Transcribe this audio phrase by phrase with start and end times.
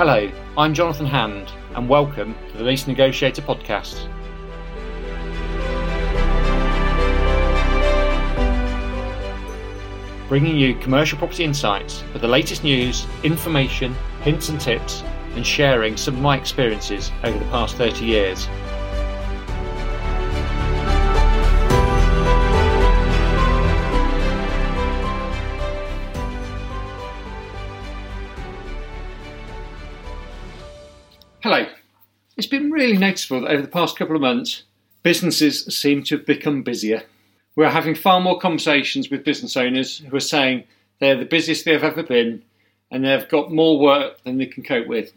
[0.00, 4.08] Hello, I'm Jonathan Hand, and welcome to the Lease Negotiator podcast.
[10.26, 15.02] Bringing you commercial property insights for the latest news, information, hints and tips,
[15.34, 18.48] and sharing some of my experiences over the past 30 years.
[31.42, 31.66] Hello.
[32.36, 34.64] It's been really noticeable that over the past couple of months,
[35.02, 37.04] businesses seem to have become busier.
[37.56, 40.64] We're having far more conversations with business owners who are saying
[40.98, 42.42] they're the busiest they've ever been
[42.90, 45.14] and they've got more work than they can cope with.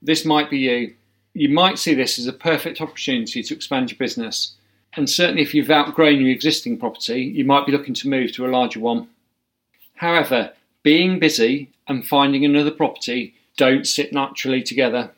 [0.00, 0.94] This might be you.
[1.34, 4.54] You might see this as a perfect opportunity to expand your business.
[4.96, 8.46] And certainly, if you've outgrown your existing property, you might be looking to move to
[8.46, 9.06] a larger one.
[9.96, 15.10] However, being busy and finding another property don't sit naturally together.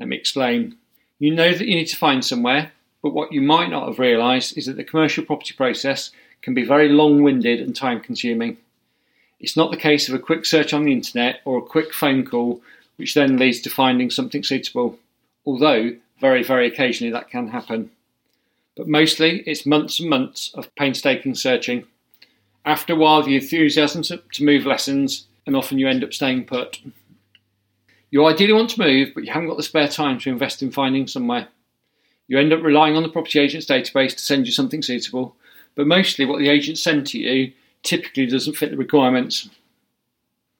[0.00, 0.76] Let me explain.
[1.18, 4.56] You know that you need to find somewhere, but what you might not have realised
[4.56, 8.56] is that the commercial property process can be very long winded and time consuming.
[9.38, 12.24] It's not the case of a quick search on the internet or a quick phone
[12.24, 12.62] call,
[12.96, 14.98] which then leads to finding something suitable,
[15.44, 17.90] although very, very occasionally that can happen.
[18.76, 21.86] But mostly it's months and months of painstaking searching.
[22.64, 26.80] After a while, the enthusiasm to move lessens, and often you end up staying put.
[28.10, 30.72] You ideally want to move, but you haven't got the spare time to invest in
[30.72, 31.48] finding somewhere.
[32.26, 35.36] You end up relying on the property agent's database to send you something suitable,
[35.76, 39.48] but mostly what the agent sent to you typically doesn't fit the requirements.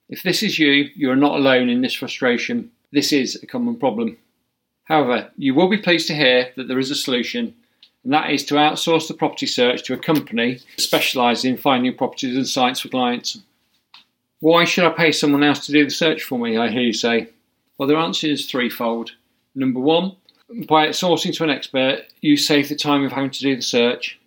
[0.09, 2.71] If this is you, you are not alone in this frustration.
[2.91, 4.17] This is a common problem.
[4.85, 7.53] However, you will be pleased to hear that there is a solution,
[8.03, 12.35] and that is to outsource the property search to a company specialised in finding properties
[12.35, 13.39] and sites for clients.
[14.39, 16.57] Why should I pay someone else to do the search for me?
[16.57, 17.29] I hear you say.
[17.81, 19.13] Well, the answer is threefold.
[19.55, 20.15] Number one,
[20.67, 24.19] by outsourcing to an expert, you save the time of having to do the search.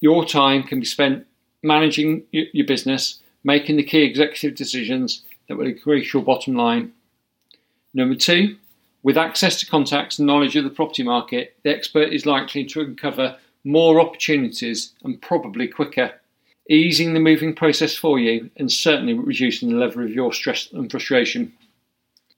[0.00, 1.24] Your time can be spent
[1.62, 6.92] managing your business, making the key executive decisions that will increase your bottom line.
[7.94, 8.56] Number two,
[9.04, 12.80] with access to contacts and knowledge of the property market, the expert is likely to
[12.80, 16.12] uncover more opportunities and probably quicker,
[16.68, 20.90] easing the moving process for you and certainly reducing the level of your stress and
[20.90, 21.52] frustration.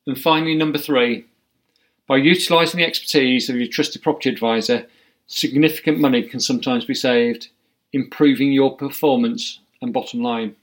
[0.06, 1.26] And finally, number three,
[2.06, 4.86] by utilising the expertise of your trusted property advisor,
[5.26, 7.48] significant money can sometimes be saved,
[7.92, 10.56] improving your performance and bottom line.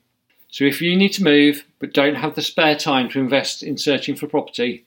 [0.49, 3.77] So, if you need to move but don't have the spare time to invest in
[3.77, 4.85] searching for property,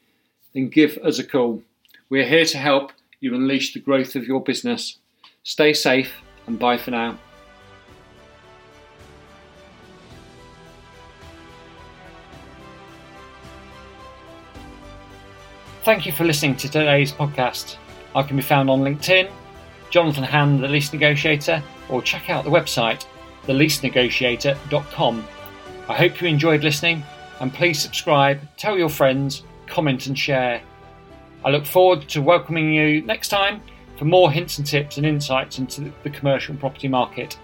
[0.53, 1.62] then give us a call.
[2.09, 4.98] We're here to help you unleash the growth of your business.
[5.43, 6.14] Stay safe
[6.47, 7.19] and bye for now.
[15.84, 17.76] Thank you for listening to today's podcast.
[18.16, 19.30] I can be found on LinkedIn,
[19.90, 23.04] Jonathan Hand, the Lease Negotiator, or check out the website,
[23.46, 25.28] theleasenegotiator.com.
[25.86, 27.02] I hope you enjoyed listening
[27.40, 30.62] and please subscribe, tell your friends, comment and share.
[31.44, 33.60] I look forward to welcoming you next time
[33.98, 37.38] for more hints and tips and insights into the commercial property market.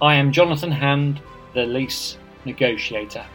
[0.00, 1.20] I am Jonathan Hand,
[1.52, 3.26] the Lease Negotiator.